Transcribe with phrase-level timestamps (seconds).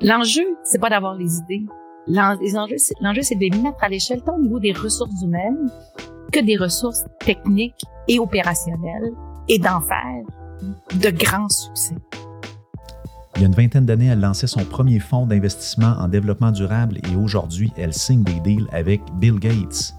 [0.00, 1.66] L'enjeu, c'est pas d'avoir les idées.
[2.06, 5.68] L'enjeu, c'est de les mettre à l'échelle tant au niveau des ressources humaines
[6.32, 9.12] que des ressources techniques et opérationnelles
[9.48, 10.22] et d'en faire
[10.94, 11.96] de grands succès.
[13.34, 16.98] Il y a une vingtaine d'années, elle lançait son premier fonds d'investissement en développement durable
[17.10, 19.94] et aujourd'hui, elle signe des deals avec Bill Gates.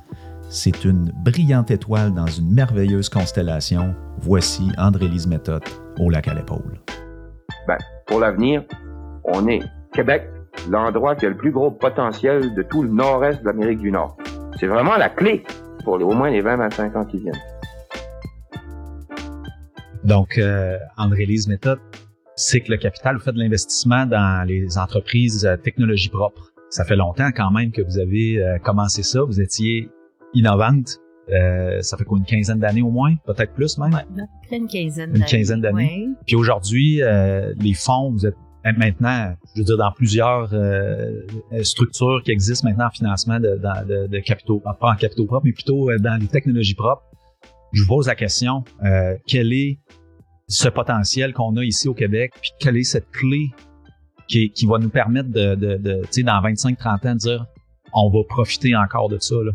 [0.49, 3.93] C'est une brillante étoile dans une merveilleuse constellation.
[4.21, 5.63] Voici André-Lise Méthode
[5.99, 6.79] au lac à l'épaule.
[7.67, 7.77] Ben,
[8.07, 8.63] pour l'avenir,
[9.25, 9.61] on est
[9.93, 10.29] Québec,
[10.69, 14.17] l'endroit qui a le plus gros potentiel de tout le nord-est de l'Amérique du Nord.
[14.59, 15.43] C'est vraiment la clé
[15.83, 17.41] pour au moins les 20-25 ans qui viennent.
[20.03, 21.79] Donc, euh, André-Lise Méthode,
[22.35, 26.51] c'est que le capital, vous faites de l'investissement dans les entreprises euh, technologie propre.
[26.69, 29.23] Ça fait longtemps quand même que vous avez euh, commencé ça.
[29.23, 29.89] Vous étiez
[30.33, 30.99] innovante.
[31.31, 33.93] Euh, ça fait quoi, une quinzaine d'années au moins, peut-être plus même?
[33.93, 35.19] Ouais, une quinzaine d'années.
[35.19, 36.07] Une quinzaine d'années.
[36.25, 37.01] Puis aujourd'hui,
[37.59, 40.49] les fonds, vous êtes maintenant, je veux dire, dans plusieurs
[41.63, 43.59] structures qui existent maintenant en financement de,
[44.07, 47.03] de, capitaux, pas en capitaux propres, mais plutôt dans les technologies propres.
[47.71, 48.63] Je vous pose la question,
[49.27, 49.79] quel est
[50.47, 53.51] ce potentiel qu'on a ici au Québec, puis quelle est cette clé
[54.27, 57.45] qui, va nous permettre de, de, de tu sais, dans 25-30 ans, de dire
[57.93, 59.35] on va profiter encore de ça.
[59.35, 59.51] Là?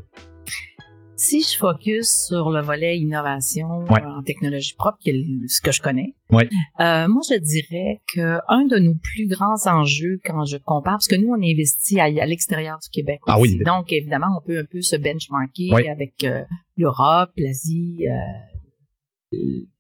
[1.17, 5.81] Si je focus sur le volet innovation en technologie propre, qui est ce que je
[5.81, 6.49] connais, ouais.
[6.81, 11.07] euh, moi je dirais que un de nos plus grands enjeux quand je compare, parce
[11.07, 13.59] que nous on investit à, à l'extérieur du Québec, ah oui.
[13.65, 16.43] donc évidemment on peut un peu se benchmarker avec euh,
[16.77, 19.37] l'Europe, l'Asie, euh,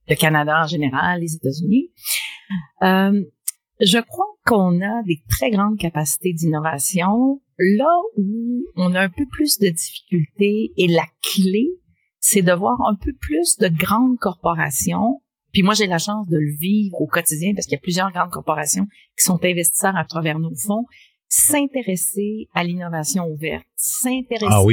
[0.09, 1.91] le Canada en général, les États-Unis.
[3.81, 7.41] Je crois qu'on a des très grandes capacités d'innovation.
[7.59, 11.69] Là où on a un peu plus de difficultés et la clé,
[12.21, 15.21] c'est de voir un peu plus de grandes corporations.
[15.53, 18.11] Puis moi, j'ai la chance de le vivre au quotidien parce qu'il y a plusieurs
[18.13, 18.87] grandes corporations
[19.17, 20.87] qui sont investisseurs à travers nos fonds,
[21.29, 24.65] s'intéresser à l'innovation ouverte, s'intéresser ah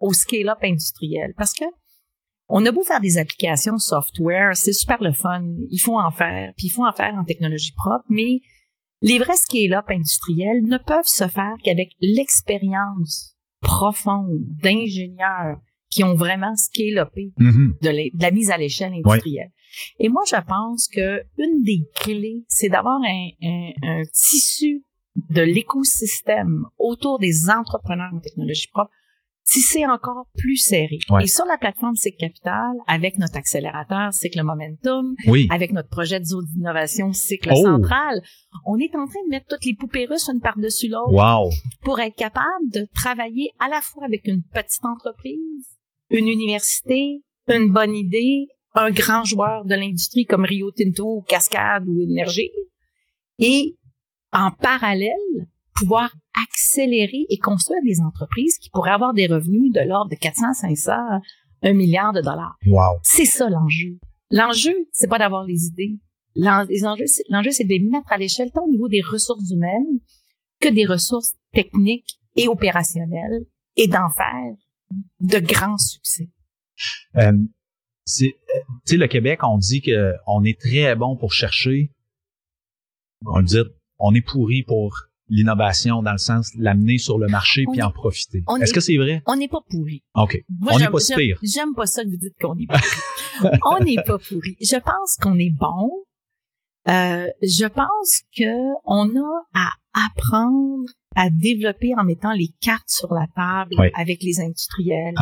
[0.00, 1.32] au scale-up industriel.
[1.36, 1.64] Parce que
[2.48, 6.52] on a beau faire des applications software, c'est super le fun, il faut en faire,
[6.56, 8.40] puis il faut en faire en technologie propre, mais
[9.02, 15.60] les vrais scale-up industriels ne peuvent se faire qu'avec l'expérience profonde d'ingénieurs
[15.90, 17.80] qui ont vraiment scale-upé mm-hmm.
[17.82, 19.50] de, la mise à l'échelle industrielle.
[19.98, 23.28] Et moi, je pense que une des clés, c'est d'avoir un,
[23.82, 24.84] un tissu
[25.30, 28.90] de l'écosystème autour des entrepreneurs en technologie propre
[29.48, 30.98] si c'est encore plus serré.
[31.22, 35.14] Et sur la plateforme Cycle Capital, avec notre accélérateur Cycle Momentum,
[35.48, 37.62] avec notre projet de zone d'innovation Cycle oh.
[37.62, 38.20] Central,
[38.66, 41.50] on est en train de mettre toutes les poupées russes une par-dessus l'autre
[41.80, 45.78] pour être capable de travailler à la fois avec une petite entreprise,
[46.10, 52.02] une université, une bonne idée, un grand joueur de l'industrie comme Rio Tinto, Cascade ou
[52.02, 52.52] Énergie,
[53.38, 53.76] et
[54.30, 60.10] en parallèle, pouvoir accélérer et construire des entreprises qui pourraient avoir des revenus de l'ordre
[60.10, 60.92] de 400, 500,
[61.62, 62.56] 1 milliard de dollars.
[62.66, 62.98] Wow.
[63.02, 63.98] C'est ça l'enjeu.
[64.30, 65.98] L'enjeu, c'est pas d'avoir les idées.
[66.34, 70.00] L'enjeu, c'est de les mettre à l'échelle tant au niveau des ressources humaines
[70.60, 73.46] que des ressources techniques et opérationnelles
[73.76, 74.54] et d'en faire
[75.20, 76.28] de grands succès.
[77.16, 77.32] Euh,
[78.06, 78.34] tu
[78.84, 81.92] sais, le Québec, on dit que on est très bon pour chercher.
[83.26, 83.58] On dit,
[83.98, 88.42] on est pourri pour l'innovation dans le sens l'amener sur le marché puis en profiter.
[88.60, 89.22] Est-ce que c'est vrai?
[89.26, 90.02] On n'est pas pourri.
[90.14, 90.38] OK.
[90.70, 91.38] on n'est pas pire.
[91.42, 93.58] J'aime pas ça que vous dites qu'on est pourri.
[93.70, 94.56] on n'est pas pourri.
[94.60, 95.90] Je pense qu'on est bon.
[96.88, 99.70] Euh, je pense que on a à
[100.06, 105.14] apprendre à développer en mettant les cartes sur la table avec les industriels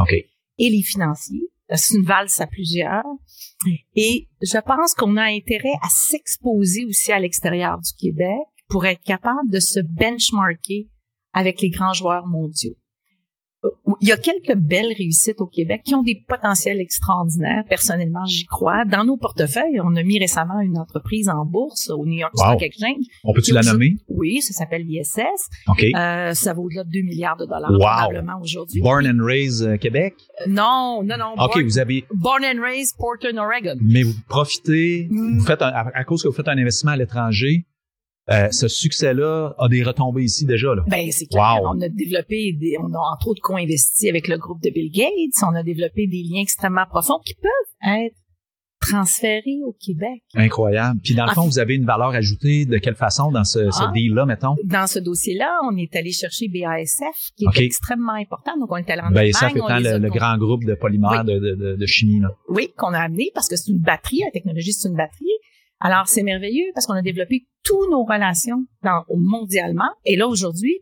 [0.58, 1.48] et les financiers.
[1.74, 3.04] C'est une valse à plusieurs.
[3.96, 9.02] Et je pense qu'on a intérêt à s'exposer aussi à l'extérieur du Québec pour être
[9.02, 10.88] capable de se benchmarker
[11.32, 12.76] avec les grands joueurs mondiaux.
[13.64, 17.64] Euh, il y a quelques belles réussites au Québec qui ont des potentiels extraordinaires.
[17.68, 18.84] Personnellement, j'y crois.
[18.84, 22.62] Dans nos portefeuilles, on a mis récemment une entreprise en bourse au New York Stock
[22.62, 23.04] Exchange.
[23.24, 23.96] On peut-tu la nommer?
[24.08, 25.18] Oui, ça s'appelle l'ISS.
[25.68, 25.84] OK.
[25.94, 28.80] Euh, ça vaut au-delà de 2 milliards de dollars probablement aujourd'hui.
[28.80, 30.14] Born and raised euh, Québec?
[30.46, 31.34] non, non, non.
[31.38, 32.04] OK, vous avez...
[32.14, 33.76] Born and raised Portland, Oregon.
[33.80, 37.66] Mais vous profitez, vous faites à cause que vous faites un investissement à l'étranger,
[38.30, 40.74] euh, ce succès-là a des retombées ici déjà.
[40.74, 40.82] Là.
[40.88, 41.60] Ben, c'est clair.
[41.62, 45.48] On a développé, des, on a entre autres co-investi avec le groupe de Bill Gates.
[45.48, 48.16] On a développé des liens extrêmement profonds qui peuvent être
[48.80, 50.22] transférés au Québec.
[50.34, 51.00] Incroyable.
[51.02, 53.82] Puis dans le fond, vous avez une valeur ajoutée de quelle façon dans ce, ce
[53.82, 53.92] ah.
[53.94, 54.54] deal-là, mettons?
[54.64, 58.56] Dans ce dossier-là, on est allé chercher BASF, qui est extrêmement important.
[58.58, 61.76] Donc, on est allé en BASF étant le, le, grand groupe de polymères de, de,
[61.76, 62.20] de, chimie.
[62.20, 62.28] Là.
[62.48, 64.20] Oui, qu'on a amené parce que c'est une batterie.
[64.24, 65.26] La technologie, c'est une batterie.
[65.80, 69.90] Alors, c'est merveilleux parce qu'on a développé toutes nos relations dans, mondialement.
[70.04, 70.80] Et là, aujourd'hui,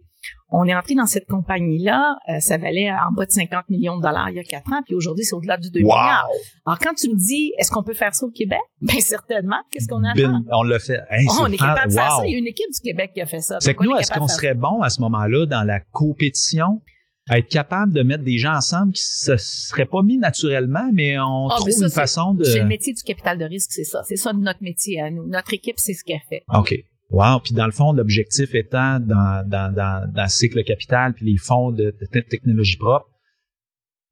[0.50, 4.02] on est entré dans cette compagnie-là, euh, ça valait en bas de 50 millions de
[4.02, 6.28] dollars il y a quatre ans, puis aujourd'hui, c'est au-delà de 2 milliards.
[6.64, 8.60] Alors, quand tu me dis, est-ce qu'on peut faire ça au Québec?
[8.80, 9.60] Bien, certainement.
[9.70, 11.00] Qu'est-ce qu'on a Ben, on l'a fait.
[11.10, 12.22] Hey, on est capable de faire ça.
[12.26, 13.58] Il y a une équipe du Québec qui a fait ça.
[13.60, 16.82] C'est que nous, est-ce qu'on serait bon à ce moment-là dans la compétition,
[17.28, 21.18] à être capable de mettre des gens ensemble qui se seraient pas mis naturellement, mais
[21.18, 22.44] on Ah, trouve mais ça, une façon de.
[22.44, 24.02] C'est le métier du capital de risque, c'est ça.
[24.06, 25.26] C'est ça notre métier à nous.
[25.26, 26.42] Notre équipe, c'est ce qu'elle fait.
[26.54, 26.74] OK.
[27.10, 27.40] Wow.
[27.40, 31.36] Puis dans le fond, l'objectif étant dans, dans, dans, dans le cycle capital puis les
[31.38, 33.06] fonds de, de technologie propre,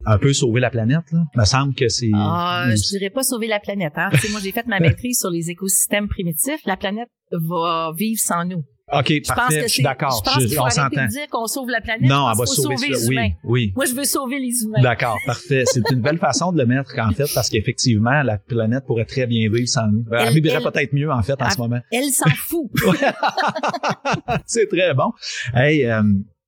[0.04, 1.20] un peu sauver la planète, là.
[1.34, 2.10] Il me semble que c'est.
[2.14, 3.92] Ah, je dirais pas sauver la planète.
[3.96, 4.08] Hein.
[4.12, 6.60] Tu sais, moi, j'ai fait ma maîtrise sur les écosystèmes primitifs.
[6.66, 8.64] La planète va vivre sans nous.
[8.92, 9.56] OK, Je pense parfait.
[9.62, 10.22] que Je suis d'accord.
[10.24, 11.04] Je pense qu'il faut on arrêter s'entend.
[11.04, 12.02] de dire qu'on sauve la planète.
[12.08, 13.28] Non, pense va sauver, les Oui, humains.
[13.44, 13.72] oui.
[13.76, 14.80] Moi, je veux sauver les humains.
[14.82, 15.64] D'accord, parfait.
[15.66, 19.26] C'est une belle façon de le mettre, en fait, parce qu'effectivement, la planète pourrait très
[19.26, 20.04] bien vivre sans nous.
[20.12, 21.80] Elle, Elle- vivrait peut-être mieux, en fait, en ce moment.
[21.90, 22.70] Elle s'en fout.
[24.46, 25.12] c'est très bon.
[25.54, 26.02] Hey, euh,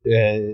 [0.06, 0.52] euh,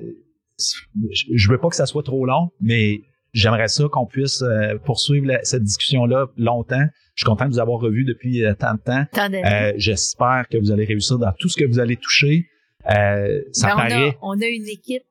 [1.34, 3.00] je veux pas que ça soit trop long, mais
[3.32, 6.84] j'aimerais ça qu'on puisse euh, poursuivre la- cette discussion-là longtemps.
[7.14, 9.04] Je suis content de vous avoir revu depuis euh, tant de temps.
[9.18, 12.46] Euh, J'espère que vous allez réussir dans tout ce que vous allez toucher.
[12.90, 14.18] Euh, ça Ben, on, a, paraît.
[14.22, 15.02] on a une équipe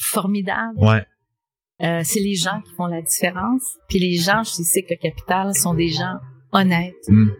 [0.00, 0.78] formidable.
[0.78, 1.04] Ouais.
[1.82, 3.62] Euh, c'est les gens qui font la différence.
[3.88, 6.16] Puis les gens chez Cycle Capital sont des gens
[6.52, 7.30] honnêtes, Mm.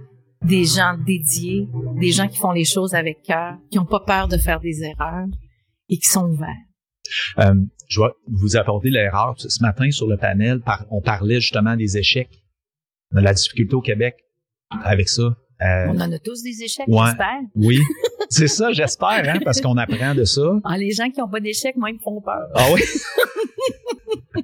[0.43, 1.69] des gens dédiés,
[2.01, 4.83] des gens qui font les choses avec cœur, qui n'ont pas peur de faire des
[4.83, 5.27] erreurs
[5.89, 6.49] et qui sont ouverts.
[7.39, 7.55] Euh,
[7.93, 9.35] je vais vous apporter l'erreur.
[9.37, 12.43] Ce matin, sur le panel, par- on parlait justement des échecs,
[13.13, 14.17] de la difficulté au Québec
[14.83, 15.23] avec ça.
[15.23, 17.05] Euh, On en a tous des échecs, ouais.
[17.07, 17.41] j'espère.
[17.55, 17.79] oui,
[18.31, 20.59] c'est ça, j'espère, hein, parce qu'on apprend de ça.
[20.65, 22.49] Ah, les gens qui n'ont pas d'échecs, moi, ils me font peur.
[22.55, 22.81] Ah oui?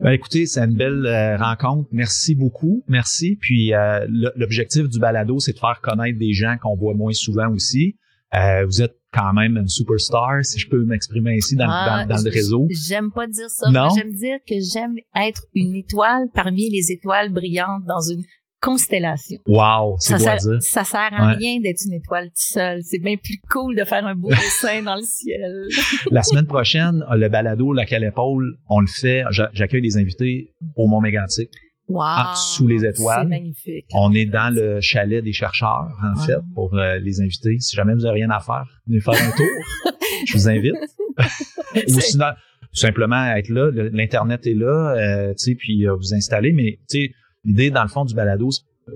[0.00, 1.88] ben écoutez, c'est une belle euh, rencontre.
[1.92, 2.82] Merci beaucoup.
[2.88, 3.36] Merci.
[3.40, 4.06] Puis euh,
[4.36, 7.96] l'objectif du balado, c'est de faire connaître des gens qu'on voit moins souvent aussi.
[8.34, 12.14] Euh, vous êtes quand même une superstar, si je peux m'exprimer ainsi dans, Ah, dans,
[12.16, 12.66] dans le réseau.
[12.70, 13.68] J'aime pas dire ça.
[13.70, 13.88] Non?
[13.96, 18.22] J'aime dire que j'aime être une étoile parmi les étoiles brillantes dans une
[18.60, 19.38] constellation.
[19.46, 20.84] Wow, c'est Ça, sert, ça?
[20.84, 21.34] sert à Ouais.
[21.38, 22.80] rien d'être une étoile toute seule.
[22.84, 25.66] C'est bien plus cool de faire un beau dessin dans le ciel.
[26.10, 29.24] La semaine prochaine, le balado La à l'épaule, on le fait.
[29.30, 31.50] J'a- J'accueille des invités au Mont Mégantic.
[31.90, 32.02] Wow.
[32.02, 33.22] Ah, sous les étoiles.
[33.24, 33.86] C'est magnifique.
[33.92, 37.58] On est dans le chalet des chercheurs, en fait, pour euh, les invités.
[37.58, 39.46] Si jamais vous n'avez rien à faire, venez faire un tour.
[40.26, 40.74] Je vous invite.
[41.88, 42.26] Ou sinon,
[42.72, 43.70] simplement être là.
[43.92, 46.52] L'Internet est là, euh, tu sais, puis euh, vous installer.
[46.52, 47.12] Mais tu sais,
[47.44, 48.50] l'idée, dans le fond, du balado,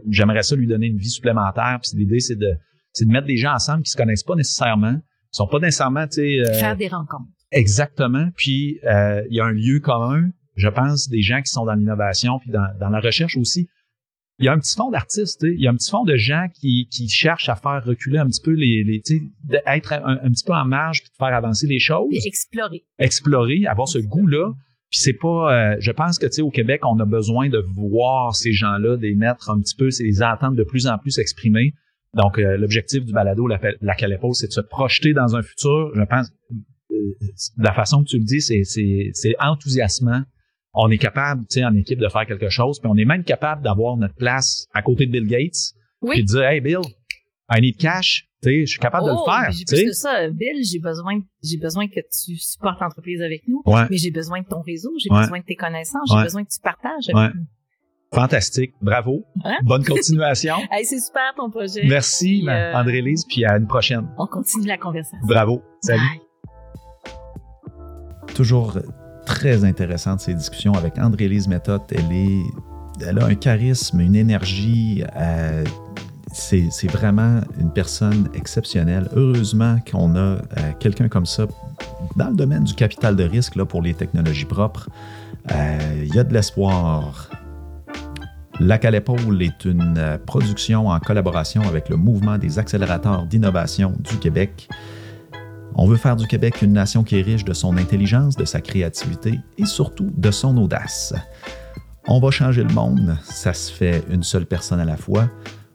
[0.09, 1.81] j'aimerais ça lui donner une vie supplémentaire.
[1.83, 2.55] Puis l'idée, c'est de,
[2.93, 6.07] c'est de mettre des gens ensemble qui se connaissent pas nécessairement, qui sont pas nécessairement,
[6.07, 7.29] tu sais, euh, Faire des rencontres.
[7.51, 8.29] Exactement.
[8.37, 11.75] Puis euh, il y a un lieu commun, je pense, des gens qui sont dans
[11.75, 13.69] l'innovation, puis dans, dans la recherche aussi.
[14.39, 16.47] Il y a un petit fond d'artistes, il y a un petit fond de gens
[16.53, 20.19] qui, qui cherchent à faire reculer un petit peu les, les tu sais, d'être un,
[20.23, 22.85] un petit peu en marge puis de faire avancer les choses, explorer.
[22.99, 24.53] explorer, avoir ce goût-là.
[24.91, 27.65] Puis c'est pas, euh, je pense que tu sais au Québec, on a besoin de
[27.75, 30.99] voir ces gens-là, de les mettre un petit peu, c'est les entendre de plus en
[30.99, 31.73] plus s'exprimer.
[32.15, 35.93] Donc euh, l'objectif du balado, la, la Calépo, c'est de se projeter dans un futur.
[35.95, 36.33] Je pense,
[36.91, 36.97] euh,
[37.57, 40.23] de la façon que tu le dis, c'est enthousiasmant.
[40.75, 43.23] On est capable, tu sais, en équipe de faire quelque chose, puis on est même
[43.25, 46.17] capable d'avoir notre place à côté de Bill Gates, Oui.
[46.17, 46.81] puis de dire, hey Bill,
[47.51, 48.27] I need cash.
[48.43, 49.47] Tu sais, je suis capable de Oh, le faire.
[49.51, 49.85] Plus sais.
[49.87, 53.63] que ça, Bill, j'ai besoin, j'ai besoin que tu supportes l'entreprise avec nous.
[53.67, 53.83] Ouais.
[53.91, 55.21] Mais j'ai besoin de ton réseau, j'ai Ouais.
[55.21, 56.25] besoin de tes connaissances, j'ai Ouais.
[56.25, 57.29] besoin que tu partages avec Ouais.
[57.41, 57.47] nous.
[58.13, 58.73] Fantastique.
[58.83, 59.25] Bravo.
[59.45, 59.57] Hein?
[59.65, 60.55] Bonne continuation.
[60.71, 61.85] Hey, c'est super ton projet.
[61.89, 64.09] Merci, euh, André-Lise, puis à une prochaine.
[64.19, 65.19] On continue la conversation.
[65.27, 65.63] Bravo.
[65.81, 66.01] Salut.
[66.01, 66.21] Bye.
[68.35, 68.77] toujours
[69.25, 71.83] très intéressante ces discussions avec André-Lise Méthode.
[71.91, 72.43] Elle,
[73.07, 75.05] elle a un charisme, une énergie.
[75.17, 75.65] euh,
[76.33, 79.09] c'est vraiment une personne exceptionnelle.
[79.15, 80.41] Heureusement qu'on a euh,
[80.81, 81.47] quelqu'un comme ça
[82.17, 84.89] dans le domaine du capital de risque là, pour les technologies propres.
[85.53, 87.31] Euh, Il y a de l'espoir.
[88.61, 94.17] Lac à l'épaule est une production en collaboration avec le mouvement des accélérateurs d'innovation du
[94.19, 94.69] Québec.
[95.77, 98.61] On veut faire du Québec une nation qui est riche de son intelligence, de sa
[98.61, 101.15] créativité et surtout de son audace.
[102.07, 105.29] On va changer le monde, ça se fait une seule personne à la fois.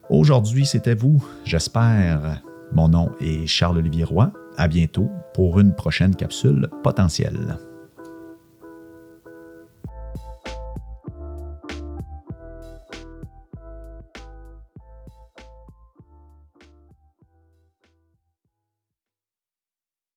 [0.09, 2.41] Aujourd'hui, c'était vous, j'espère.
[2.71, 4.31] Mon nom est Charles-Olivier Roy.
[4.57, 7.57] À bientôt pour une prochaine capsule potentielle.